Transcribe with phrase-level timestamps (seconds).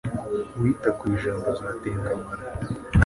[0.55, 2.33] Uwita ku ijambo azatengamara